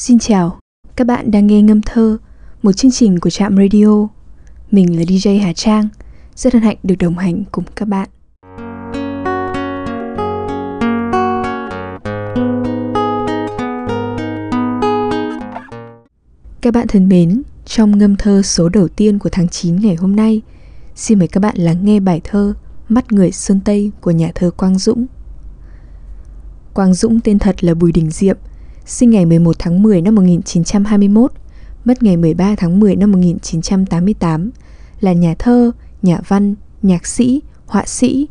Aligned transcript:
Xin 0.00 0.18
chào, 0.18 0.58
các 0.96 1.06
bạn 1.06 1.30
đang 1.30 1.46
nghe 1.46 1.62
Ngâm 1.62 1.82
Thơ, 1.82 2.18
một 2.62 2.72
chương 2.72 2.90
trình 2.90 3.20
của 3.20 3.30
Trạm 3.30 3.56
Radio. 3.56 4.08
Mình 4.70 4.98
là 4.98 5.02
DJ 5.02 5.42
Hà 5.42 5.52
Trang, 5.52 5.88
rất 6.36 6.52
hân 6.52 6.62
hạnh 6.62 6.76
được 6.82 6.94
đồng 6.98 7.18
hành 7.18 7.44
cùng 7.52 7.64
các 7.76 7.88
bạn. 7.88 8.08
Các 16.60 16.74
bạn 16.74 16.86
thân 16.88 17.08
mến, 17.08 17.42
trong 17.64 17.98
ngâm 17.98 18.16
thơ 18.16 18.42
số 18.42 18.68
đầu 18.68 18.88
tiên 18.88 19.18
của 19.18 19.28
tháng 19.32 19.48
9 19.48 19.76
ngày 19.76 19.94
hôm 19.94 20.16
nay, 20.16 20.42
xin 20.94 21.18
mời 21.18 21.28
các 21.28 21.40
bạn 21.40 21.56
lắng 21.56 21.84
nghe 21.84 22.00
bài 22.00 22.20
thơ 22.24 22.54
Mắt 22.88 23.12
người 23.12 23.32
Sơn 23.32 23.60
Tây 23.64 23.92
của 24.00 24.10
nhà 24.10 24.30
thơ 24.34 24.50
Quang 24.50 24.78
Dũng. 24.78 25.06
Quang 26.74 26.94
Dũng 26.94 27.20
tên 27.20 27.38
thật 27.38 27.64
là 27.64 27.74
Bùi 27.74 27.92
Đình 27.92 28.10
Diệm, 28.10 28.36
sinh 28.88 29.10
ngày 29.10 29.26
11 29.26 29.56
tháng 29.58 29.82
10 29.82 30.02
năm 30.02 30.14
1921, 30.14 31.32
mất 31.84 32.02
ngày 32.02 32.16
13 32.16 32.54
tháng 32.56 32.80
10 32.80 32.96
năm 32.96 33.12
1988, 33.12 34.50
là 35.00 35.12
nhà 35.12 35.34
thơ, 35.38 35.70
nhà 36.02 36.18
văn, 36.28 36.54
nhạc 36.82 37.06
sĩ, 37.06 37.42
họa 37.66 37.82
sĩ, 37.86 38.28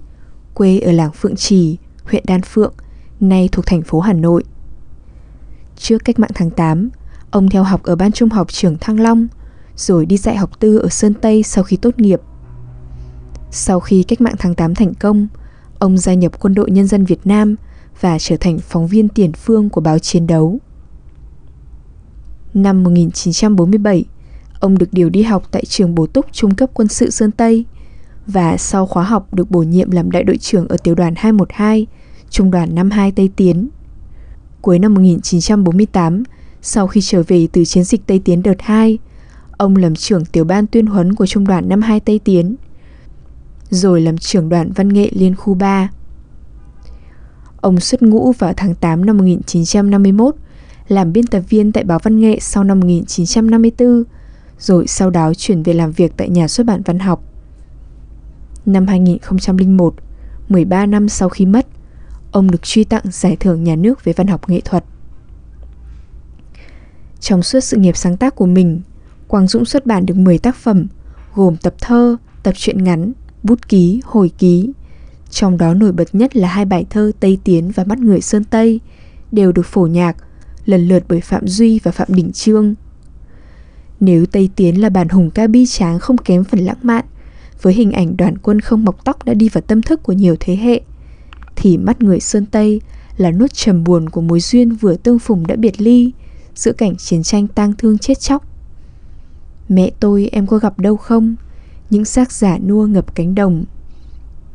quê 0.54 0.80
ở 0.80 0.91
làng 0.91 1.12
Phượng 1.12 1.35
Trì, 1.35 1.77
huyện 2.04 2.23
Đan 2.27 2.41
Phượng, 2.41 2.73
nay 3.20 3.49
thuộc 3.52 3.66
thành 3.66 3.82
phố 3.82 3.99
Hà 3.99 4.13
Nội. 4.13 4.44
Trước 5.77 6.05
cách 6.05 6.20
mạng 6.20 6.32
tháng 6.35 6.49
8, 6.49 6.90
ông 7.32 7.49
theo 7.49 7.63
học 7.63 7.84
ở 7.84 7.96
ban 7.96 8.12
trung 8.12 8.30
học 8.30 8.48
trường 8.52 8.77
Thăng 8.77 8.99
Long, 8.99 9.27
rồi 9.76 10.05
đi 10.05 10.18
dạy 10.18 10.35
học 10.35 10.60
tư 10.60 10.77
ở 10.77 10.90
Sơn 10.90 11.13
Tây 11.13 11.44
sau 11.44 11.63
khi 11.63 11.77
tốt 11.77 11.99
nghiệp. 11.99 12.21
Sau 13.52 13.80
khi 13.80 14.04
cách 14.04 14.21
mạng 14.21 14.35
tháng 14.40 14.55
8 14.55 14.76
thành 14.76 14.94
công, 14.94 15.27
ông 15.80 15.98
gia 15.98 16.13
nhập 16.13 16.40
quân 16.40 16.54
đội 16.54 16.71
nhân 16.71 16.88
dân 16.88 17.05
Việt 17.05 17.27
Nam 17.27 17.55
và 18.02 18.20
trở 18.20 18.38
thành 18.38 18.60
phóng 18.60 18.88
viên 18.88 19.10
tiền 19.10 19.34
phương 19.34 19.70
của 19.70 19.82
báo 19.82 20.00
chiến 20.00 20.28
đấu. 20.28 20.60
Năm 22.54 22.84
1947, 22.84 24.05
ông 24.60 24.78
được 24.78 24.94
điều 24.94 25.10
đi 25.10 25.24
học 25.24 25.44
tại 25.52 25.66
trường 25.66 25.96
bổ 25.96 26.08
túc 26.08 26.26
trung 26.32 26.55
cấp 26.55 26.70
quân 26.74 26.88
sự 26.88 27.10
Sơn 27.10 27.32
Tây 27.32 27.66
và 28.27 28.58
sau 28.58 28.86
khóa 28.86 29.04
học 29.04 29.34
được 29.34 29.52
bổ 29.52 29.63
nhiệm 29.63 29.91
làm 29.91 30.12
đại 30.12 30.24
đội 30.24 30.38
trưởng 30.38 30.68
ở 30.68 30.77
tiểu 30.77 30.96
đoàn 30.96 31.13
212, 31.18 31.88
trung 32.30 32.52
đoàn 32.52 32.76
52 32.76 33.12
Tây 33.12 33.30
Tiến. 33.36 33.70
Cuối 34.62 34.80
năm 34.80 34.93
1948, 34.93 36.24
sau 36.62 36.88
khi 36.88 37.02
trở 37.02 37.24
về 37.27 37.48
từ 37.52 37.66
chiến 37.66 37.84
dịch 37.84 38.08
Tây 38.08 38.20
Tiến 38.20 38.43
đợt 38.43 38.58
2, 38.60 38.98
ông 39.52 39.76
làm 39.76 39.96
trưởng 39.96 40.26
tiểu 40.26 40.43
ban 40.43 40.68
tuyên 40.68 40.86
huấn 40.86 41.16
của 41.16 41.26
trung 41.26 41.48
đoàn 41.48 41.70
52 41.70 41.99
Tây 41.99 42.20
Tiến, 42.20 42.55
rồi 43.70 44.02
làm 44.02 44.18
trưởng 44.18 44.49
đoàn 44.49 44.71
văn 44.76 44.90
nghệ 44.90 45.10
liên 45.14 45.36
khu 45.36 45.54
3. 45.54 45.90
Ông 47.62 47.80
xuất 47.80 48.02
ngũ 48.02 48.32
vào 48.32 48.54
tháng 48.58 48.76
8 48.76 49.05
năm 49.05 49.18
1951, 49.18 50.36
làm 50.88 51.13
biên 51.13 51.27
tập 51.27 51.44
viên 51.50 51.72
tại 51.72 51.84
báo 51.84 51.99
Văn 52.04 52.20
nghệ 52.20 52.38
sau 52.41 52.64
năm 52.64 52.80
1954, 52.80 54.04
rồi 54.60 54.88
sau 54.88 55.10
đó 55.10 55.34
chuyển 55.34 55.64
về 55.64 55.74
làm 55.74 55.91
việc 55.91 56.14
tại 56.18 56.30
nhà 56.30 56.48
xuất 56.48 56.68
bản 56.68 56.82
văn 56.86 56.99
học. 56.99 57.24
Năm 58.66 58.88
2001, 58.88 59.96
13 60.49 60.86
năm 60.86 61.10
sau 61.10 61.30
khi 61.30 61.46
mất, 61.46 61.68
ông 62.32 62.52
được 62.52 62.62
truy 62.64 62.84
tặng 62.84 63.04
giải 63.12 63.38
thưởng 63.40 63.64
nhà 63.64 63.76
nước 63.76 64.03
về 64.03 64.14
văn 64.14 64.28
học 64.28 64.50
nghệ 64.50 64.62
thuật. 64.66 64.84
Trong 67.19 67.44
suốt 67.44 67.59
sự 67.59 67.78
nghiệp 67.78 67.97
sáng 67.97 68.18
tác 68.18 68.36
của 68.36 68.46
mình, 68.46 68.81
Quang 69.28 69.47
Dũng 69.47 69.66
xuất 69.66 69.86
bản 69.86 70.06
được 70.06 70.18
10 70.18 70.38
tác 70.38 70.56
phẩm, 70.56 70.88
gồm 71.36 71.58
tập 71.58 71.75
thơ, 71.80 72.18
tập 72.44 72.53
truyện 72.58 72.84
ngắn, 72.84 73.14
bút 73.44 73.69
ký, 73.69 74.02
hồi 74.06 74.31
ký, 74.38 74.72
trong 75.30 75.58
đó 75.58 75.74
nổi 75.74 75.92
bật 75.92 76.16
nhất 76.16 76.36
là 76.36 76.47
hai 76.47 76.66
bài 76.66 76.86
thơ 76.90 77.12
Tây 77.20 77.38
Tiến 77.44 77.72
và 77.72 77.84
Mắt 77.84 78.00
Người 78.00 78.22
Sơn 78.22 78.44
Tây, 78.44 78.80
đều 79.31 79.52
được 79.52 79.66
phổ 79.66 79.88
nhạc, 79.88 80.18
lần 80.66 80.88
lượt 80.88 81.03
bởi 81.08 81.22
Phạm 81.22 81.47
Duy 81.47 81.80
và 81.84 81.92
Phạm 81.92 82.08
Đình 82.12 82.31
Trương. 82.31 82.75
Nếu 84.00 84.25
Tây 84.25 84.50
Tiến 84.56 84.81
là 84.81 84.90
bản 84.90 85.09
hùng 85.09 85.30
ca 85.31 85.48
bi 85.48 85.66
tráng 85.66 86.00
không 86.00 86.18
kém 86.18 86.44
phần 86.44 86.59
lãng 86.59 86.78
mạn, 86.81 87.06
với 87.62 87.74
hình 87.74 87.92
ảnh 87.92 88.18
đoàn 88.18 88.38
quân 88.38 88.59
không 88.59 88.86
mọc 88.86 89.06
tóc 89.06 89.25
đã 89.25 89.34
đi 89.34 89.50
vào 89.50 89.62
tâm 89.62 89.82
thức 89.82 90.04
của 90.04 90.14
nhiều 90.14 90.36
thế 90.40 90.56
hệ, 90.56 90.82
thì 91.56 91.78
Mắt 91.78 92.02
Người 92.02 92.20
Sơn 92.20 92.46
Tây 92.46 92.82
là 93.18 93.32
nốt 93.32 93.54
trầm 93.54 93.84
buồn 93.84 94.10
của 94.10 94.22
mối 94.22 94.40
duyên 94.40 94.76
vừa 94.76 94.96
tương 94.96 95.20
phùng 95.20 95.48
đã 95.48 95.56
biệt 95.56 95.82
ly, 95.82 96.12
giữa 96.56 96.72
cảnh 96.72 96.96
chiến 96.96 97.24
tranh 97.24 97.48
tang 97.48 97.74
thương 97.78 97.98
chết 97.98 98.20
chóc. 98.20 98.46
Mẹ 99.70 99.92
tôi 100.00 100.30
em 100.32 100.48
có 100.48 100.58
gặp 100.58 100.80
đâu 100.80 100.98
không? 100.98 101.36
Những 101.90 102.06
xác 102.06 102.32
giả 102.32 102.58
nua 102.58 102.86
ngập 102.88 103.16
cánh 103.16 103.36
đồng 103.36 103.66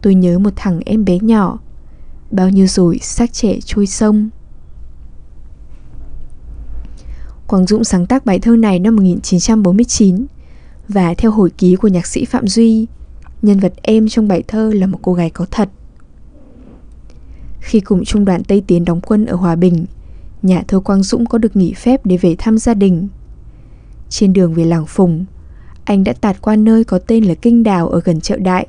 Tôi 0.03 0.15
nhớ 0.15 0.39
một 0.39 0.51
thằng 0.57 0.81
em 0.87 1.05
bé 1.05 1.19
nhỏ. 1.19 1.59
Bao 2.31 2.49
nhiêu 2.49 2.67
rồi 2.67 2.99
xác 2.99 3.33
trẻ 3.33 3.59
trôi 3.65 3.87
sông. 3.87 4.31
Quang 7.47 7.67
Dũng 7.67 7.85
sáng 7.85 8.07
tác 8.07 8.27
bài 8.27 8.39
thơ 8.39 8.57
này 8.57 8.79
năm 8.79 8.97
1949 8.97 10.27
Và 10.89 11.15
theo 11.15 11.31
hồi 11.31 11.51
ký 11.51 11.77
của 11.77 11.89
nhạc 11.89 12.07
sĩ 12.07 12.25
Phạm 12.25 12.47
Duy, 12.47 12.87
Nhân 13.43 13.59
vật 13.59 13.75
em 13.83 14.09
trong 14.09 14.29
bài 14.29 14.43
thơ 14.49 14.73
là 14.75 14.87
một 14.87 14.99
cô 15.03 15.15
gái 15.15 15.31
có 15.31 15.47
thật. 15.51 15.69
Khi 17.61 17.81
cùng 17.81 18.05
trung 18.05 18.25
đoàn 18.25 18.45
Tây 18.45 18.63
Tiến 18.67 18.85
đóng 18.85 19.01
quân 19.01 19.27
ở 19.27 19.37
Hòa 19.37 19.57
Bình, 19.57 19.85
Nhà 20.43 20.63
thơ 20.69 20.81
Quang 20.81 21.03
Dũng 21.03 21.27
có 21.27 21.39
được 21.39 21.57
nghỉ 21.57 21.75
phép 21.75 22.07
để 22.07 22.17
về 22.17 22.35
thăm 22.39 22.59
gia 22.59 22.75
đình. 22.75 23.09
Trên 24.09 24.33
đường 24.33 24.55
về 24.55 24.65
làng 24.65 24.87
Phùng, 24.87 25.25
Anh 25.85 26.05
đã 26.05 26.13
tạt 26.13 26.43
qua 26.43 26.57
nơi 26.57 26.85
có 26.85 26.99
tên 26.99 27.25
là 27.25 27.35
Kinh 27.35 27.63
Đào 27.63 27.89
ở 27.89 28.01
gần 28.05 28.21
chợ 28.21 28.37
Đại 28.37 28.67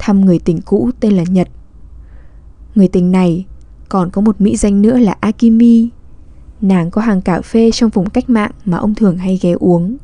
thăm 0.00 0.24
người 0.24 0.38
tình 0.38 0.60
cũ 0.60 0.90
tên 1.00 1.12
là 1.12 1.24
Nhật. 1.28 1.48
Người 2.74 2.88
tình 2.88 3.12
này 3.12 3.46
còn 3.88 4.10
có 4.10 4.20
một 4.20 4.40
mỹ 4.40 4.56
danh 4.56 4.82
nữa 4.82 4.98
là 4.98 5.16
Akimi. 5.20 5.88
Nàng 6.60 6.90
có 6.90 7.00
hàng 7.00 7.22
cà 7.22 7.40
phê 7.40 7.70
trong 7.70 7.90
vùng 7.90 8.10
cách 8.10 8.30
mạng 8.30 8.50
mà 8.64 8.76
ông 8.76 8.94
thường 8.94 9.18
hay 9.18 9.38
ghé 9.42 9.52
uống. 9.52 9.96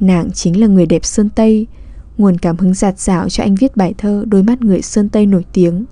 Nàng 0.00 0.30
chính 0.30 0.60
là 0.60 0.66
người 0.66 0.86
đẹp 0.86 1.04
Sơn 1.04 1.28
Tây, 1.28 1.66
nguồn 2.18 2.38
cảm 2.38 2.56
hứng 2.56 2.74
giạt 2.74 2.98
rào 2.98 3.28
cho 3.28 3.44
anh 3.44 3.54
viết 3.54 3.76
bài 3.76 3.94
thơ 3.98 4.24
Đôi 4.26 4.42
mắt 4.42 4.62
người 4.62 4.82
Sơn 4.82 5.08
Tây 5.08 5.26
nổi 5.26 5.44
tiếng. 5.52 5.84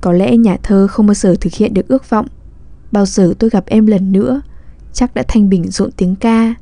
Có 0.00 0.12
lẽ 0.12 0.36
nhà 0.36 0.56
thơ 0.62 0.86
không 0.86 1.06
bao 1.06 1.14
giờ 1.14 1.34
thực 1.40 1.52
hiện 1.52 1.74
được 1.74 1.88
ước 1.88 2.10
vọng. 2.10 2.26
Bao 2.92 3.06
giờ 3.06 3.34
tôi 3.38 3.50
gặp 3.50 3.64
em 3.66 3.86
lần 3.86 4.12
nữa, 4.12 4.40
chắc 4.92 5.14
đã 5.14 5.22
thanh 5.28 5.48
bình 5.48 5.70
rộn 5.70 5.90
tiếng 5.96 6.16
ca 6.16 6.54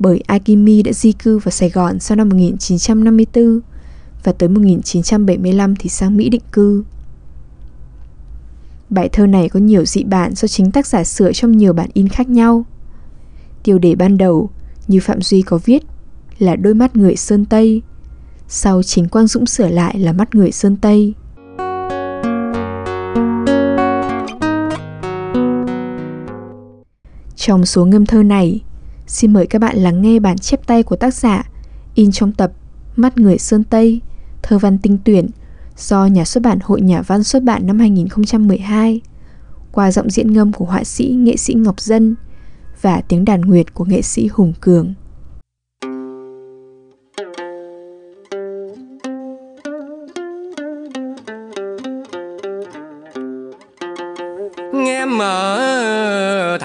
bởi 0.00 0.20
Akimi 0.26 0.82
đã 0.82 0.92
di 0.92 1.12
cư 1.12 1.38
vào 1.38 1.50
Sài 1.50 1.70
Gòn 1.70 2.00
sau 2.00 2.16
năm 2.16 2.28
1954 2.28 3.60
và 4.24 4.32
tới 4.32 4.48
1975 4.48 5.76
thì 5.76 5.88
sang 5.88 6.16
Mỹ 6.16 6.28
định 6.28 6.42
cư. 6.52 6.84
Bài 8.90 9.08
thơ 9.12 9.26
này 9.26 9.48
có 9.48 9.60
nhiều 9.60 9.84
dị 9.84 10.04
bản 10.04 10.34
do 10.34 10.48
chính 10.48 10.70
tác 10.70 10.86
giả 10.86 11.04
sửa 11.04 11.32
trong 11.32 11.56
nhiều 11.56 11.72
bản 11.72 11.90
in 11.92 12.08
khác 12.08 12.28
nhau. 12.28 12.64
Tiêu 13.62 13.78
đề 13.78 13.94
ban 13.94 14.18
đầu, 14.18 14.50
như 14.88 15.00
Phạm 15.00 15.22
Duy 15.22 15.42
có 15.42 15.58
viết, 15.64 15.82
là 16.38 16.56
đôi 16.56 16.74
mắt 16.74 16.96
người 16.96 17.16
Sơn 17.16 17.44
Tây. 17.44 17.82
Sau 18.48 18.82
chính 18.82 19.08
Quang 19.08 19.26
Dũng 19.26 19.46
sửa 19.46 19.68
lại 19.68 19.98
là 19.98 20.12
mắt 20.12 20.34
người 20.34 20.52
Sơn 20.52 20.76
Tây. 20.76 21.14
Trong 27.36 27.66
số 27.66 27.84
ngâm 27.84 28.06
thơ 28.06 28.22
này, 28.22 28.60
Xin 29.10 29.32
mời 29.32 29.46
các 29.46 29.58
bạn 29.58 29.76
lắng 29.76 30.02
nghe 30.02 30.18
bản 30.18 30.38
chép 30.38 30.66
tay 30.66 30.82
của 30.82 30.96
tác 30.96 31.14
giả 31.14 31.50
in 31.94 32.12
trong 32.12 32.32
tập 32.32 32.52
Mắt 32.96 33.18
người 33.18 33.38
Sơn 33.38 33.64
Tây, 33.64 34.00
thơ 34.42 34.58
văn 34.58 34.78
tinh 34.78 34.98
tuyển 35.04 35.28
do 35.76 36.06
nhà 36.06 36.24
xuất 36.24 36.42
bản 36.42 36.58
Hội 36.62 36.80
Nhà 36.80 37.02
văn 37.02 37.24
xuất 37.24 37.42
bản 37.42 37.66
năm 37.66 37.78
2012 37.78 39.00
qua 39.72 39.92
giọng 39.92 40.10
diễn 40.10 40.32
ngâm 40.32 40.52
của 40.52 40.64
họa 40.64 40.84
sĩ 40.84 41.08
nghệ 41.08 41.36
sĩ 41.36 41.54
Ngọc 41.54 41.80
Dân 41.80 42.16
và 42.80 43.00
tiếng 43.08 43.24
đàn 43.24 43.40
nguyệt 43.40 43.74
của 43.74 43.84
nghệ 43.84 44.02
sĩ 44.02 44.28
Hùng 44.32 44.52
Cường. 44.60 44.94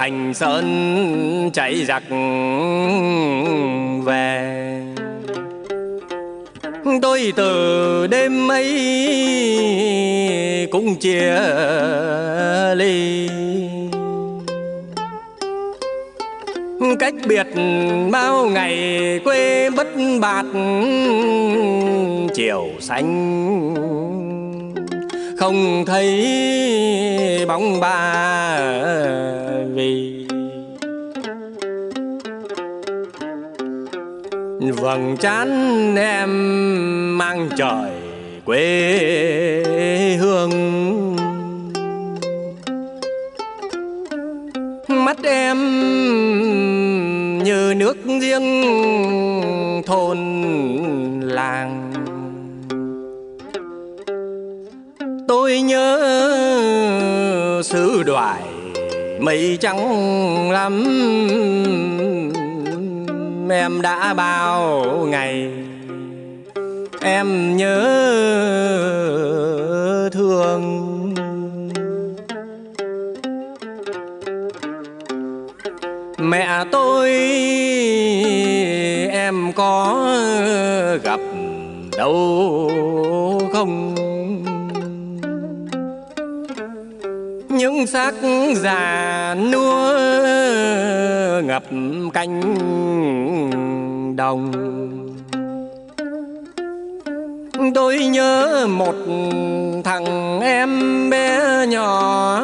Hành 0.05 0.33
sơn 0.33 1.51
chạy 1.53 1.85
giặc 1.85 2.03
về. 4.03 4.81
Tôi 7.01 7.33
từ 7.35 8.07
đêm 8.07 8.51
ấy 8.51 8.67
cũng 10.71 10.95
chia 10.95 11.35
ly. 12.75 13.29
Cách 16.99 17.13
biệt 17.27 17.47
bao 18.11 18.45
ngày 18.45 19.19
quê 19.23 19.69
bất 19.69 19.87
bạt, 20.21 20.45
chiều 22.35 22.67
xanh 22.79 23.05
không 25.37 25.83
thấy 25.85 27.45
bóng 27.47 27.79
ba 27.79 29.34
vì 29.75 30.25
vầng 34.71 35.15
trán 35.19 35.49
em 35.95 37.17
mang 37.17 37.49
trời 37.57 37.91
quê 38.45 40.15
hương. 40.19 40.51
Mắt 44.87 45.17
em 45.23 45.57
như 47.43 47.73
nước 47.77 47.97
riêng 48.21 48.63
thôn 49.85 50.17
làng. 51.21 51.91
Tôi 55.27 55.61
nhớ 55.61 57.61
xứ 57.63 58.03
đoài 58.03 58.44
mây 59.25 59.57
trắng 59.61 60.51
lắm. 60.51 60.83
Em 63.49 63.81
đã 63.81 64.13
bao 64.13 64.85
ngày. 65.09 65.51
Em 67.01 67.57
nhớ 67.57 67.79
thương. 70.11 70.61
Mẹ 76.17 76.63
tôi, 76.71 77.11
em 79.11 79.53
có 79.55 80.07
gặp 81.03 81.19
đâu 81.97 82.71
không? 83.53 83.95
Những 87.65 87.87
xác 87.87 88.13
già 88.55 89.35
nua 89.51 89.97
ngập 91.41 91.63
cánh 92.13 92.41
đồng. 94.15 94.51
Tôi 97.75 97.97
nhớ 97.97 98.67
một 98.69 98.95
thằng 99.83 100.39
em 100.41 101.09
bé 101.09 101.65
nhỏ, 101.67 102.41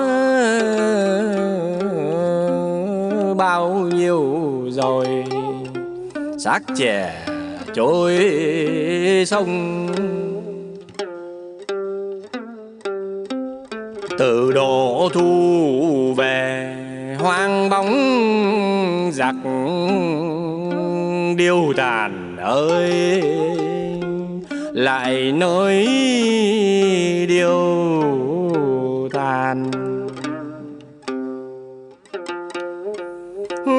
bao 3.37 3.69
nhiêu 3.73 4.23
rồi? 4.69 5.07
Xác 6.39 6.59
trẻ 6.75 7.25
trôi 7.73 8.19
sông. 9.27 9.87
Từ 14.21 14.51
độ 14.51 15.09
thu 15.13 16.13
về, 16.17 16.75
hoang 17.19 17.69
bóng 17.69 17.91
giặc 19.13 19.35
điêu 21.37 21.73
tàn 21.77 22.37
ơi, 22.37 23.21
lại 24.73 25.31
nơi 25.35 25.85
điêu 27.29 27.59
tàn. 29.13 29.71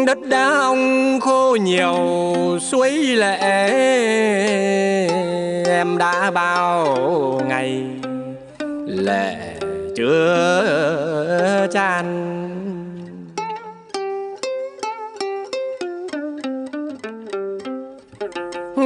Đất 0.06 0.18
đá 0.28 0.48
ông 0.48 1.20
khô 1.20 1.56
nhiều, 1.60 1.96
suối 2.60 2.90
lệ, 2.92 3.38
em 5.66 5.98
đã 5.98 6.30
bao 6.30 6.86
ngày 7.48 7.82
lệ 8.86 9.36
chưa 9.96 11.66
chan. 11.72 12.06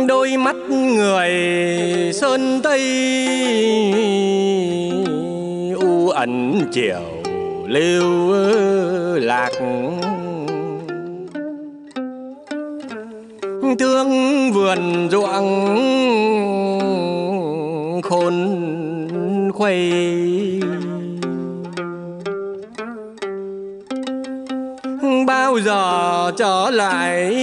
Đôi 0.08 0.36
mắt 0.36 0.56
người 0.70 1.30
sơn 2.12 2.60
tây 2.62 2.80
u 5.80 6.08
ẩn 6.08 6.60
chiều 6.72 7.00
lưu 7.66 8.32
lạc. 9.14 9.50
Thương 13.78 14.10
vườn 14.52 15.08
ruộng 15.10 15.66
khôn 18.02 18.34
khuây. 19.56 19.92
Bao 25.26 25.58
giờ 25.58 26.32
trở 26.36 26.70
lại 26.70 27.34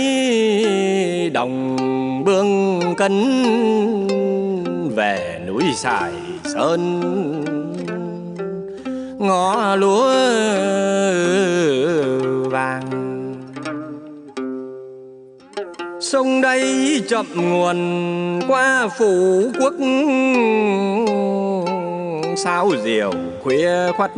đồng 1.33 1.77
bương 2.25 2.81
cấn 2.97 3.13
về 4.95 5.41
núi 5.47 5.63
sài 5.75 6.11
sơn? 6.43 7.01
Ngõ 9.19 9.75
lúa 9.75 10.13
vàng. 12.49 12.89
Sông 16.01 16.41
đây 16.41 17.01
chậm 17.09 17.25
nguồn 17.35 18.39
qua 18.47 18.87
phủ 18.97 19.43
quốc 19.59 19.73
sao 22.37 22.71
diều 22.83 23.11
khuya 23.43 23.91
khuất 23.97 24.11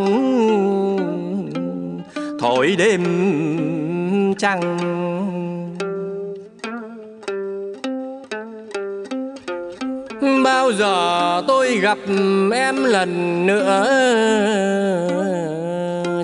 thổi 2.39 2.75
đêm 2.77 3.03
trăng. 4.38 4.77
Bao 10.44 10.71
giờ 10.71 11.41
tôi 11.47 11.77
gặp 11.77 11.97
em 12.53 12.83
lần 12.83 13.45
nữa, 13.45 13.88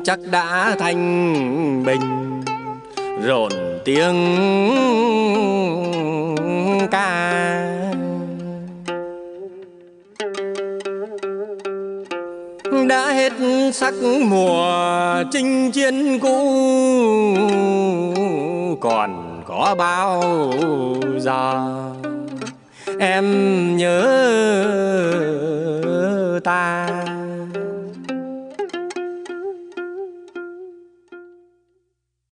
chắc 0.04 0.20
đã 0.32 0.76
thành 0.80 1.84
bình. 1.86 2.42
Rộn 3.26 3.52
tiếng 3.86 4.38
ca. 6.92 7.81
đã 12.92 13.12
hết 13.12 13.34
sắc 13.74 13.94
mùa 14.30 15.24
chinh 15.32 15.72
chiến 15.72 16.20
cũ. 16.20 16.38
Còn 18.82 19.42
có 19.48 19.76
bao 19.78 20.24
giờ 21.18 21.68
em 23.00 23.78
nhớ 23.78 24.00
ta? 26.44 26.88